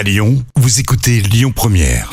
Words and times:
À 0.00 0.02
Lyon, 0.02 0.42
vous 0.56 0.80
écoutez 0.80 1.20
Lyon 1.20 1.52
Première. 1.54 2.10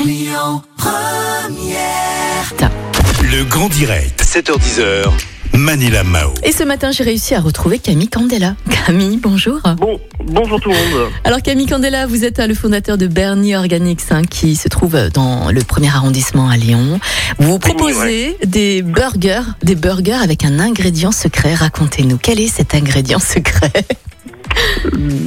Le 3.22 3.44
grand 3.46 3.70
direct, 3.70 4.22
7h10h. 4.22 5.10
Manila 5.54 6.04
Mao. 6.04 6.34
Et 6.44 6.52
ce 6.52 6.66
matin, 6.66 6.92
j'ai 6.92 7.06
réussi 7.06 7.34
à 7.34 7.40
retrouver 7.40 7.80
Camille 7.80 8.10
Candela. 8.10 8.58
Camille, 8.86 9.16
bonjour. 9.24 9.62
Bon, 9.78 10.02
bonjour 10.22 10.60
tout 10.60 10.70
le 10.70 10.76
monde. 10.76 11.10
Alors 11.24 11.42
Camille 11.42 11.68
Candela, 11.68 12.08
vous 12.08 12.26
êtes 12.26 12.40
euh, 12.40 12.48
le 12.48 12.56
fondateur 12.56 12.98
de 12.98 13.08
Bernie 13.08 13.56
Organics 13.56 14.02
hein, 14.10 14.24
qui 14.30 14.58
se 14.58 14.68
trouve 14.68 14.96
euh, 14.96 15.10
dans 15.10 15.50
le 15.50 15.62
premier 15.62 15.88
arrondissement 15.88 16.50
à 16.50 16.58
Lyon. 16.58 17.00
Vous 17.40 17.58
proposez 17.58 18.36
des 18.46 18.82
burgers, 18.82 19.48
des 19.64 19.76
burgers 19.76 20.20
avec 20.22 20.44
un 20.44 20.60
ingrédient 20.60 21.14
secret. 21.14 21.56
Racontez-nous, 21.56 22.18
quel 22.18 22.42
est 22.42 22.50
cet 22.50 22.76
ingrédient 22.76 23.20
secret? 23.22 23.72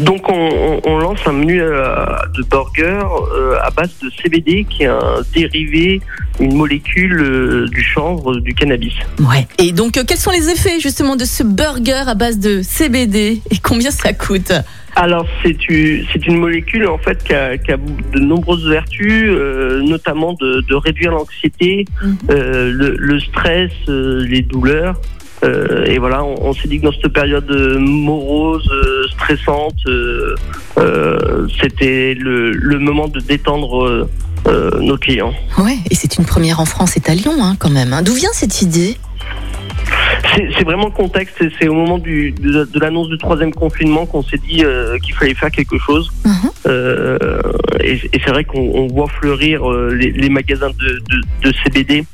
Donc 0.05 0.29
on, 0.29 0.98
lance 0.98 1.21
un 1.27 1.32
menu 1.32 1.61
euh, 1.62 1.95
de 2.37 2.43
burger 2.43 3.00
euh, 3.35 3.55
à 3.62 3.71
base 3.71 3.91
de 4.03 4.11
CBD 4.23 4.64
qui 4.68 4.82
est 4.82 4.86
un 4.86 5.23
dérivé, 5.35 6.00
une 6.39 6.54
molécule 6.54 7.21
euh, 7.21 7.67
du 7.68 7.82
chanvre, 7.82 8.36
du 8.40 8.54
cannabis. 8.54 8.95
Ouais. 9.18 9.46
Et 9.59 9.73
donc, 9.73 9.93
quels 10.07 10.18
sont 10.18 10.31
les 10.31 10.50
effets 10.50 10.79
justement 10.81 11.17
de 11.17 11.25
ce 11.25 11.43
burger 11.43 12.04
à 12.07 12.14
base 12.14 12.39
de 12.39 12.61
CBD 12.63 13.40
et 13.50 13.57
combien 13.63 13.90
ça 13.90 14.13
coûte? 14.13 14.53
Alors 14.96 15.25
c'est 15.43 15.68
une, 15.68 16.37
molécule 16.37 16.87
en 16.89 16.98
fait 16.98 17.23
qui 17.23 17.32
a, 17.32 17.57
qui 17.57 17.71
a 17.73 17.76
de 17.76 18.18
nombreuses 18.18 18.68
vertus, 18.68 19.31
euh, 19.31 19.81
notamment 19.82 20.32
de, 20.35 20.62
de 20.68 20.75
réduire 20.75 21.12
l'anxiété, 21.12 21.85
Mhm. 22.03 22.17
euh, 22.31 22.73
le, 22.73 22.96
le 22.98 23.21
stress, 23.21 23.71
euh, 23.89 24.25
les 24.26 24.43
douleurs. 24.43 25.01
Euh, 25.43 25.85
et 25.86 25.99
voilà, 25.99 26.22
on, 26.25 26.35
on 26.49 26.53
s'est 26.53 26.68
dit 26.68 26.79
que 26.80 26.85
dans 26.86 26.93
cette 26.93 27.12
période 27.12 27.50
euh, 27.50 27.79
morose, 27.79 28.68
euh, 28.72 29.07
stressante, 29.12 29.75
euh, 29.89 30.35
c'était 31.61 32.14
le, 32.14 32.50
le 32.53 32.78
moment 32.78 33.08
de 33.08 33.20
détendre 33.20 34.08
nos 34.81 34.97
clients. 34.97 35.33
Ouais. 35.58 35.77
Et 35.91 35.95
c'est 35.95 36.17
une 36.19 36.25
première 36.25 36.61
en 36.61 36.65
France, 36.65 36.92
c'est 36.95 37.09
à 37.09 37.15
Lyon 37.15 37.33
hein, 37.41 37.56
quand 37.59 37.70
même. 37.70 37.92
hein. 37.92 38.03
D'où 38.03 38.15
vient 38.15 38.31
cette 38.33 38.62
idée? 38.62 38.97
C'est 40.56 40.65
vraiment 40.65 40.87
le 40.87 40.92
contexte, 40.92 41.37
c'est- 41.59 41.69
au 41.69 41.75
moment 41.75 41.98
du, 41.98 42.33
de, 42.33 42.65
de 42.65 42.81
l'annonce 42.81 43.09
du 43.09 43.19
troisième 43.19 43.53
confinement 43.53 44.06
qu'on 44.06 44.22
s'est 44.22 44.39
dit 44.48 44.62
euh, 44.65 44.98
qu'il 44.98 45.15
fallait 45.15 45.34
faire 45.34 45.50
quelque 45.50 45.78
chose. 45.78 46.11
Euh, 46.67 47.19
et 47.83 47.93
et 48.12 48.20
c'est 48.25 48.31
vrai 48.31 48.45
qu'on 48.45 48.61
on 48.61 48.87
voit 48.89 49.09
fleurir 49.09 49.69
euh, 49.70 49.95
les, 49.95 50.11
les 50.12 50.28
magasins 50.28 50.70
de, 50.70 51.00
de, 51.11 51.48
de 51.50 51.55
CBD 51.65 52.05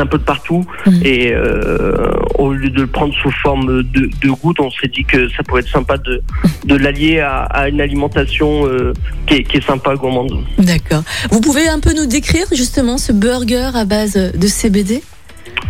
un 0.00 0.06
peu 0.06 0.18
de 0.18 0.22
partout. 0.24 0.64
Mhm. 0.86 1.00
Et 1.04 1.32
euh, 1.32 2.10
au 2.38 2.52
lieu 2.52 2.70
de 2.70 2.80
le 2.82 2.86
prendre 2.86 3.14
sous 3.22 3.30
forme 3.42 3.82
de, 3.82 4.10
de 4.22 4.30
gouttes, 4.30 4.60
on 4.60 4.70
s'est 4.70 4.88
dit 4.88 5.04
que 5.04 5.28
ça 5.30 5.42
pourrait 5.42 5.60
être 5.62 5.68
sympa 5.70 5.96
de, 5.98 6.22
de 6.64 6.74
l'allier 6.76 7.20
à, 7.20 7.40
à 7.44 7.68
une 7.68 7.80
alimentation 7.80 8.66
euh, 8.66 8.92
qui, 9.26 9.34
est, 9.34 9.42
qui 9.44 9.56
est 9.58 9.66
sympa, 9.66 9.94
gourmande. 9.94 10.32
D'accord. 10.58 11.02
Vous 11.30 11.40
pouvez 11.40 11.68
un 11.68 11.80
peu 11.80 11.92
nous 11.94 12.06
décrire 12.06 12.46
justement 12.54 12.98
ce 12.98 13.12
burger 13.12 13.70
à 13.74 13.84
base 13.84 14.14
de 14.34 14.46
CBD 14.46 15.02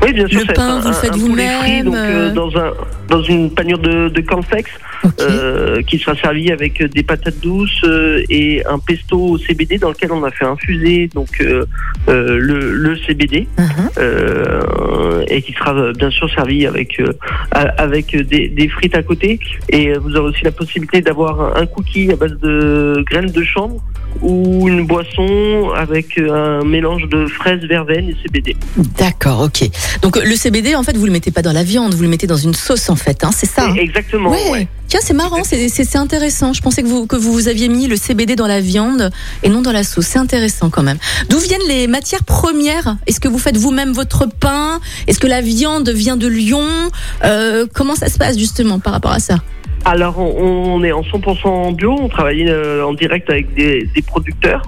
Oui, 0.02 0.12
bien 0.12 0.26
sûr. 0.26 0.40
Le 0.46 0.52
pain, 0.54 0.76
un- 0.76 0.80
vous 0.80 0.88
le 0.88 0.94
faites 0.94 1.16
vous-même, 1.16 1.94
euh, 1.94 2.30
euh, 2.30 2.32
dans, 2.32 2.56
un, 2.56 2.72
dans 3.08 3.22
une 3.22 3.50
panure 3.50 3.78
de, 3.78 4.08
de 4.08 4.20
cornflakes. 4.20 4.66
Euh, 5.20 5.82
qui 5.82 5.98
sera 5.98 6.16
servi 6.16 6.50
avec 6.50 6.82
des 6.82 7.02
patates 7.02 7.40
douces 7.40 7.80
euh, 7.84 8.22
et 8.28 8.64
un 8.66 8.78
pesto 8.78 9.18
au 9.18 9.38
CBD 9.38 9.78
dans 9.78 9.90
lequel 9.90 10.10
on 10.12 10.24
a 10.24 10.30
fait 10.30 10.44
infuser 10.44 11.08
donc 11.14 11.28
euh, 11.40 11.64
euh, 12.08 12.38
le, 12.38 12.72
le 12.72 12.96
CBD 12.98 13.46
euh, 13.98 15.24
et 15.28 15.42
qui 15.42 15.52
sera 15.52 15.92
bien 15.92 16.10
sûr 16.10 16.28
servi 16.30 16.66
avec 16.66 17.00
a- 17.52 17.60
avec 17.82 18.16
des, 18.16 18.48
des 18.48 18.68
frites 18.68 18.94
à 18.94 19.02
côté 19.02 19.38
et 19.70 19.92
vous 19.98 20.16
aurez 20.16 20.30
aussi 20.30 20.44
la 20.44 20.52
possibilité 20.52 21.00
d'avoir 21.00 21.56
un 21.56 21.66
cookie 21.66 22.10
à 22.12 22.16
base 22.16 22.36
de 22.40 23.04
graines 23.10 23.30
de 23.30 23.42
chanvre 23.44 23.82
ou 24.22 24.66
une 24.68 24.86
boisson 24.86 25.70
avec 25.76 26.18
un 26.18 26.64
mélange 26.64 27.06
de 27.10 27.26
fraises, 27.26 27.60
verveine 27.64 28.08
et 28.08 28.16
CBD. 28.22 28.56
D'accord, 28.98 29.40
ok. 29.42 29.68
Donc 30.00 30.16
le 30.16 30.34
CBD, 30.34 30.74
en 30.74 30.82
fait, 30.82 30.96
vous 30.96 31.04
le 31.04 31.12
mettez 31.12 31.30
pas 31.30 31.42
dans 31.42 31.52
la 31.52 31.62
viande, 31.64 31.92
vous 31.94 32.02
le 32.02 32.08
mettez 32.08 32.26
dans 32.26 32.36
une 32.38 32.54
sauce, 32.54 32.88
en 32.88 32.96
fait, 32.96 33.24
hein, 33.24 33.30
c'est 33.32 33.44
ça 33.46 33.66
hein? 33.68 33.74
Exactement. 33.76 34.30
Ouais. 34.30 34.50
ouais. 34.50 34.68
C'est 35.00 35.14
marrant, 35.14 35.42
c'est 35.44 35.68
c'est- 35.68 35.84
c'est 35.84 35.98
intéressant. 35.98 36.52
Je 36.52 36.60
pensais 36.62 36.82
que 36.82 36.88
vous, 36.88 37.06
que 37.06 37.16
vous 37.16 37.48
aviez 37.48 37.68
mis 37.68 37.86
le 37.86 37.96
CBD 37.96 38.34
dans 38.34 38.46
la 38.46 38.60
viande 38.60 39.10
et 39.42 39.48
non 39.48 39.62
dans 39.62 39.72
la 39.72 39.84
sauce. 39.84 40.06
C'est 40.06 40.18
intéressant 40.18 40.68
quand 40.70 40.82
même. 40.82 40.98
D'où 41.28 41.38
viennent 41.38 41.66
les 41.68 41.86
matières 41.86 42.24
premières? 42.24 42.96
Est-ce 43.06 43.20
que 43.20 43.28
vous 43.28 43.38
faites 43.38 43.56
vous-même 43.56 43.92
votre 43.92 44.26
pain? 44.26 44.80
Est-ce 45.06 45.18
que 45.18 45.26
la 45.26 45.40
viande 45.42 45.88
vient 45.90 46.16
de 46.16 46.26
Lyon? 46.26 46.66
Euh, 47.24 47.66
Comment 47.74 47.94
ça 47.94 48.08
se 48.08 48.18
passe 48.18 48.36
justement 48.38 48.78
par 48.80 48.92
rapport 48.92 49.12
à 49.12 49.20
ça? 49.20 49.36
Alors, 49.88 50.18
on, 50.18 50.74
on 50.74 50.82
est 50.82 50.90
en 50.90 51.02
100% 51.02 51.76
bio. 51.76 51.92
On 51.98 52.08
travaille 52.08 52.44
euh, 52.48 52.84
en 52.84 52.92
direct 52.92 53.30
avec 53.30 53.54
des, 53.54 53.88
des 53.94 54.02
producteurs. 54.02 54.62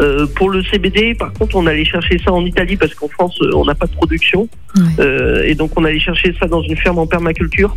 Euh, 0.00 0.26
pour 0.34 0.50
le 0.50 0.64
CBD, 0.64 1.14
par 1.14 1.32
contre, 1.32 1.54
on 1.54 1.66
allait 1.68 1.84
chercher 1.84 2.18
ça 2.24 2.32
en 2.32 2.44
Italie 2.44 2.76
parce 2.76 2.92
qu'en 2.94 3.06
France, 3.08 3.38
euh, 3.42 3.50
on 3.54 3.64
n'a 3.64 3.76
pas 3.76 3.86
de 3.86 3.92
production. 3.92 4.48
Ouais. 4.76 4.82
Euh, 4.98 5.44
et 5.46 5.54
donc, 5.54 5.70
on 5.76 5.84
allait 5.84 6.00
chercher 6.00 6.34
ça 6.40 6.48
dans 6.48 6.60
une 6.62 6.76
ferme 6.76 6.98
en 6.98 7.06
permaculture 7.06 7.76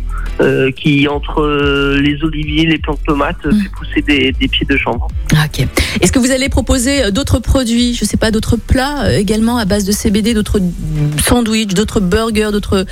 qui, 0.76 1.06
entre 1.08 1.96
les 2.00 2.22
oliviers, 2.24 2.66
les 2.66 2.78
plantes 2.78 2.98
de 3.00 3.06
tomates, 3.06 3.36
euh, 3.46 3.52
Mm. 3.52 3.60
fait 3.62 3.68
pousser 3.70 4.02
des, 4.02 4.32
des 4.32 4.48
pieds 4.48 4.66
de 4.68 4.76
chanvre. 4.76 5.06
Ah, 5.36 5.44
Ok. 5.46 5.66
Est-ce 6.00 6.10
que 6.12 6.18
vous 6.18 6.30
allez 6.32 6.48
proposer 6.48 7.10
d'autres 7.12 7.38
produits 7.38 7.94
Je 7.94 8.04
sais 8.04 8.16
pas, 8.16 8.30
d'autres 8.32 8.56
plats 8.56 9.16
également 9.18 9.56
à 9.58 9.64
base 9.64 9.84
de 9.84 9.92
CBD, 9.92 10.34
d'autres 10.34 10.58
sandwichs, 11.24 11.74
d'autres 11.74 12.00
burgers, 12.00 12.50
d'autres, 12.52 12.84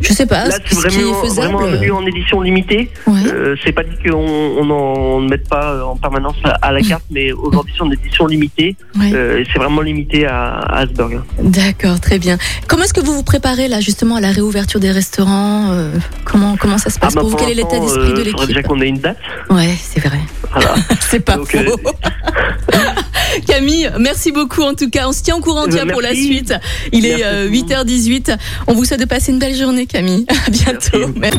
je 0.00 0.12
sais 0.12 0.26
pas, 0.26 0.46
Là, 0.48 0.58
ce 0.66 0.74
c'est 0.76 0.88
qui 0.88 0.98
est 0.98 1.02
vraiment, 1.02 1.22
faisable. 1.22 1.46
vraiment 1.54 1.60
un 1.64 1.70
menu 1.78 1.90
en 1.90 2.06
édition 2.06 2.40
limitée. 2.40 2.90
Ouais. 3.06 3.14
Euh, 3.38 3.56
c'est 3.64 3.72
pas 3.72 3.82
dit 3.84 3.96
qu'on 4.04 4.16
on 4.18 4.64
n'en 4.64 5.20
mette 5.20 5.48
pas 5.48 5.84
en 5.84 5.96
permanence 5.96 6.36
à, 6.62 6.72
la 6.72 6.80
carte, 6.82 7.04
mais 7.10 7.32
aujourd'hui, 7.32 7.72
c'est 7.76 7.82
en 7.82 7.90
édition 7.90 8.26
limitée. 8.26 8.76
Ouais. 8.98 9.12
Euh, 9.12 9.44
c'est 9.52 9.58
vraiment 9.58 9.80
limité 9.80 10.26
à, 10.26 10.84
burger. 10.94 11.20
D'accord, 11.40 12.00
très 12.00 12.18
bien. 12.18 12.38
Comment 12.66 12.84
est-ce 12.84 12.94
que 12.94 13.00
vous 13.00 13.12
vous 13.14 13.22
préparez 13.22 13.68
là 13.68 13.80
justement 13.80 14.16
à 14.16 14.20
la 14.20 14.30
réouverture 14.30 14.80
des 14.80 14.90
restaurants 14.90 15.70
euh, 15.70 15.92
Comment 16.24 16.56
comment 16.56 16.78
ça 16.78 16.90
se 16.90 16.98
passe 16.98 17.14
bah, 17.14 17.20
pour 17.20 17.30
vous 17.30 17.36
Quel 17.36 17.50
est 17.50 17.54
l'état 17.54 17.78
d'esprit 17.78 18.12
de 18.12 18.20
euh, 18.20 18.24
faudrait 18.30 18.46
déjà 18.46 18.58
l'équipe 18.60 18.66
qu'on 18.68 18.80
ait 18.80 18.88
une 18.88 18.98
date. 18.98 19.18
Ouais, 19.50 19.74
c'est 19.80 20.00
vrai. 20.00 20.20
Voilà. 20.52 20.74
C'est 21.00 21.20
pas 21.20 21.36
Donc, 21.36 21.50
faux. 21.50 21.58
euh, 21.58 22.78
Camille, 23.46 23.90
merci 23.98 24.32
beaucoup 24.32 24.62
en 24.62 24.74
tout 24.74 24.90
cas. 24.90 25.06
On 25.08 25.12
se 25.12 25.22
tient 25.22 25.36
au 25.36 25.40
courant 25.40 25.66
Euh, 25.68 25.86
pour 25.86 26.00
la 26.00 26.14
suite. 26.14 26.54
Il 26.92 27.06
est 27.06 27.18
Merci 27.18 27.24
euh, 27.24 27.48
beaucoup. 27.48 27.90
8h18. 27.90 28.36
On 28.66 28.74
vous 28.74 28.84
souhaite 28.84 29.00
de 29.00 29.04
passer 29.04 29.32
une 29.32 29.38
belle 29.38 29.54
journée 29.56 29.86
Camille. 29.86 30.26
À 30.46 30.50
bientôt. 30.50 31.12
Merci. 31.16 31.38